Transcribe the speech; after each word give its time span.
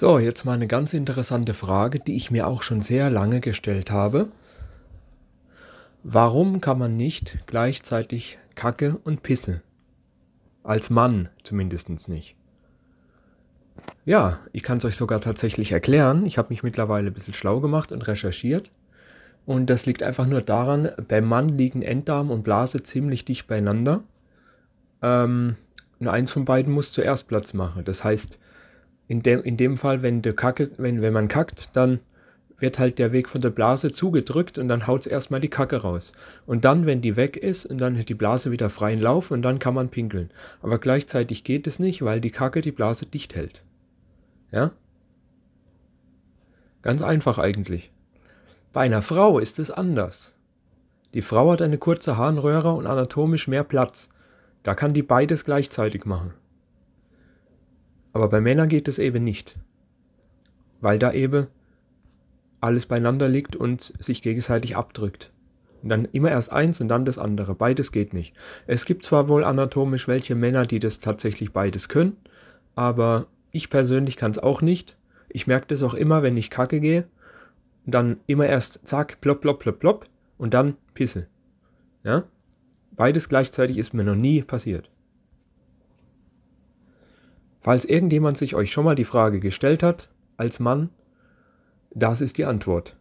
So, 0.00 0.20
jetzt 0.20 0.44
mal 0.44 0.52
eine 0.52 0.68
ganz 0.68 0.94
interessante 0.94 1.54
Frage, 1.54 1.98
die 1.98 2.14
ich 2.14 2.30
mir 2.30 2.46
auch 2.46 2.62
schon 2.62 2.82
sehr 2.82 3.10
lange 3.10 3.40
gestellt 3.40 3.90
habe. 3.90 4.28
Warum 6.04 6.60
kann 6.60 6.78
man 6.78 6.96
nicht 6.96 7.38
gleichzeitig 7.48 8.38
Kacke 8.54 9.00
und 9.02 9.24
Pisse? 9.24 9.60
Als 10.62 10.88
Mann 10.88 11.30
zumindest 11.42 12.08
nicht. 12.08 12.36
Ja, 14.04 14.38
ich 14.52 14.62
kann 14.62 14.78
es 14.78 14.84
euch 14.84 14.94
sogar 14.94 15.20
tatsächlich 15.20 15.72
erklären. 15.72 16.26
Ich 16.26 16.38
habe 16.38 16.50
mich 16.50 16.62
mittlerweile 16.62 17.08
ein 17.08 17.14
bisschen 17.14 17.34
schlau 17.34 17.58
gemacht 17.58 17.90
und 17.90 18.06
recherchiert. 18.06 18.70
Und 19.46 19.66
das 19.66 19.84
liegt 19.84 20.04
einfach 20.04 20.26
nur 20.26 20.42
daran, 20.42 20.90
beim 21.08 21.24
Mann 21.24 21.48
liegen 21.48 21.82
Enddarm 21.82 22.30
und 22.30 22.44
Blase 22.44 22.84
ziemlich 22.84 23.24
dicht 23.24 23.48
beieinander. 23.48 24.04
Ähm, 25.02 25.56
und 25.98 26.06
eins 26.06 26.30
von 26.30 26.44
beiden 26.44 26.72
muss 26.72 26.92
zuerst 26.92 27.26
Platz 27.26 27.52
machen. 27.52 27.84
Das 27.84 28.04
heißt, 28.04 28.38
in 29.08 29.22
dem, 29.22 29.42
in 29.42 29.56
dem 29.56 29.78
Fall, 29.78 30.02
wenn, 30.02 30.22
der 30.22 30.34
Kacke, 30.34 30.70
wenn, 30.76 31.00
wenn 31.00 31.12
man 31.12 31.28
kackt, 31.28 31.70
dann 31.74 32.00
wird 32.58 32.78
halt 32.78 32.98
der 32.98 33.12
Weg 33.12 33.28
von 33.28 33.40
der 33.40 33.50
Blase 33.50 33.92
zugedrückt 33.92 34.58
und 34.58 34.68
dann 34.68 34.86
haut 34.86 35.02
es 35.02 35.06
erstmal 35.06 35.40
die 35.40 35.48
Kacke 35.48 35.78
raus. 35.78 36.12
Und 36.46 36.64
dann, 36.64 36.86
wenn 36.86 37.00
die 37.00 37.16
weg 37.16 37.36
ist, 37.36 37.64
und 37.64 37.78
dann 37.78 37.96
hat 37.98 38.08
die 38.08 38.14
Blase 38.14 38.50
wieder 38.50 38.68
freien 38.68 39.00
Lauf 39.00 39.30
und 39.30 39.42
dann 39.42 39.58
kann 39.58 39.74
man 39.74 39.88
pinkeln. 39.88 40.30
Aber 40.60 40.78
gleichzeitig 40.78 41.44
geht 41.44 41.66
es 41.66 41.78
nicht, 41.78 42.02
weil 42.02 42.20
die 42.20 42.30
Kacke 42.30 42.60
die 42.60 42.72
Blase 42.72 43.06
dicht 43.06 43.34
hält. 43.34 43.62
Ja? 44.50 44.72
Ganz 46.82 47.02
einfach 47.02 47.38
eigentlich. 47.38 47.90
Bei 48.72 48.82
einer 48.82 49.02
Frau 49.02 49.38
ist 49.38 49.58
es 49.58 49.70
anders. 49.70 50.34
Die 51.14 51.22
Frau 51.22 51.52
hat 51.52 51.62
eine 51.62 51.78
kurze 51.78 52.16
Harnröhre 52.16 52.72
und 52.74 52.86
anatomisch 52.86 53.48
mehr 53.48 53.64
Platz. 53.64 54.10
Da 54.62 54.74
kann 54.74 54.92
die 54.92 55.02
beides 55.02 55.44
gleichzeitig 55.44 56.04
machen. 56.04 56.34
Aber 58.12 58.28
bei 58.28 58.40
Männern 58.40 58.68
geht 58.68 58.88
es 58.88 58.98
eben 58.98 59.24
nicht. 59.24 59.56
Weil 60.80 60.98
da 60.98 61.12
eben 61.12 61.48
alles 62.60 62.86
beieinander 62.86 63.28
liegt 63.28 63.56
und 63.56 63.92
sich 63.98 64.22
gegenseitig 64.22 64.76
abdrückt. 64.76 65.30
Und 65.82 65.90
dann 65.90 66.06
immer 66.06 66.30
erst 66.30 66.50
eins 66.50 66.80
und 66.80 66.88
dann 66.88 67.04
das 67.04 67.18
andere. 67.18 67.54
Beides 67.54 67.92
geht 67.92 68.12
nicht. 68.12 68.34
Es 68.66 68.84
gibt 68.84 69.04
zwar 69.04 69.28
wohl 69.28 69.44
anatomisch 69.44 70.08
welche 70.08 70.34
Männer, 70.34 70.64
die 70.64 70.80
das 70.80 70.98
tatsächlich 70.98 71.52
beides 71.52 71.88
können, 71.88 72.16
aber 72.74 73.26
ich 73.52 73.70
persönlich 73.70 74.16
kann 74.16 74.32
es 74.32 74.38
auch 74.38 74.60
nicht. 74.60 74.96
Ich 75.28 75.46
merke 75.46 75.66
das 75.68 75.82
auch 75.82 75.94
immer, 75.94 76.22
wenn 76.22 76.36
ich 76.36 76.50
kacke 76.50 76.80
gehe. 76.80 77.04
Dann 77.86 78.18
immer 78.26 78.46
erst 78.46 78.80
zack, 78.86 79.20
plopp, 79.20 79.40
plopp, 79.40 79.60
plopp, 79.60 79.78
plopp 79.78 80.06
und 80.36 80.52
dann 80.52 80.76
Pisse. 80.94 81.26
Ja? 82.02 82.24
Beides 82.92 83.28
gleichzeitig 83.28 83.78
ist 83.78 83.94
mir 83.94 84.04
noch 84.04 84.16
nie 84.16 84.42
passiert. 84.42 84.90
Falls 87.68 87.84
irgendjemand 87.84 88.38
sich 88.38 88.54
euch 88.54 88.72
schon 88.72 88.86
mal 88.86 88.94
die 88.94 89.04
Frage 89.04 89.40
gestellt 89.40 89.82
hat, 89.82 90.08
als 90.38 90.58
Mann, 90.58 90.88
das 91.90 92.22
ist 92.22 92.38
die 92.38 92.46
Antwort. 92.46 92.96